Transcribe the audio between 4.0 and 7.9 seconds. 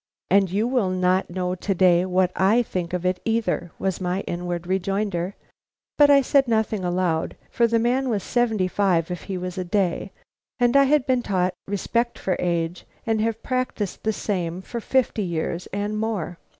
my inward rejoinder, but I said nothing aloud, for the